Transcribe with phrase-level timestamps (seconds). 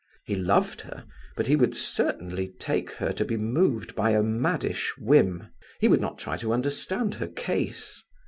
[0.25, 1.05] He loved her,
[1.35, 6.01] but he would certainly take her to be moved by a maddish whim; he would
[6.01, 8.01] not try to understand her case.